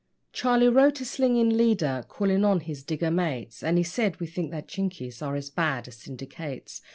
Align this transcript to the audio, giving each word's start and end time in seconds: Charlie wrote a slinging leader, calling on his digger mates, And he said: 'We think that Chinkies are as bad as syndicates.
Charlie 0.33 0.67
wrote 0.67 0.99
a 0.99 1.05
slinging 1.05 1.51
leader, 1.55 2.03
calling 2.09 2.43
on 2.43 2.61
his 2.61 2.81
digger 2.81 3.11
mates, 3.11 3.61
And 3.61 3.77
he 3.77 3.83
said: 3.83 4.19
'We 4.19 4.25
think 4.25 4.49
that 4.49 4.67
Chinkies 4.67 5.21
are 5.21 5.35
as 5.35 5.51
bad 5.51 5.87
as 5.87 5.97
syndicates. 5.97 6.81